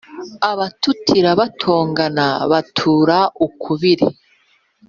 Abatutira 0.51 1.29
batongana 1.39 2.27
batura 2.51 3.17
ukubiri 3.45 4.07